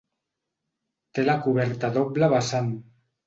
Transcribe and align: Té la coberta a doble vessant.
Té 1.17 1.25
la 1.27 1.35
coberta 1.45 1.91
a 1.93 1.97
doble 1.99 2.31
vessant. 2.35 2.73